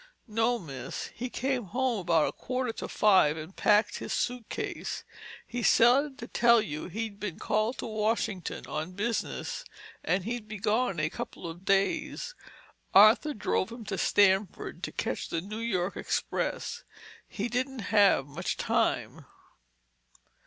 "No, 0.27 0.57
miss. 0.57 1.11
He 1.13 1.29
came 1.29 1.65
home 1.65 1.99
about 1.99 2.35
quarter 2.35 2.73
to 2.73 2.87
five 2.87 3.37
and 3.37 3.55
packed 3.55 3.99
his 3.99 4.11
suitcase. 4.13 5.03
He 5.45 5.61
said 5.61 6.17
to 6.17 6.27
tell 6.27 6.59
you 6.59 6.85
he'd 6.87 7.19
been 7.19 7.37
called 7.37 7.77
to 7.77 7.85
Washington 7.85 8.65
on 8.65 8.93
business 8.93 9.63
and 10.03 10.23
he'd 10.23 10.47
be 10.47 10.57
gone 10.57 10.99
a 10.99 11.11
couple 11.11 11.47
of 11.47 11.65
days. 11.65 12.33
Arthur 12.95 13.35
drove 13.35 13.71
him 13.71 13.85
to 13.85 13.97
Stamford 13.99 14.81
to 14.81 14.91
catch 14.91 15.29
the 15.29 15.39
New 15.39 15.59
York 15.59 15.95
express—he 15.95 17.47
didn't 17.49 17.93
have 17.93 18.25
much 18.25 18.57
time." 18.57 19.27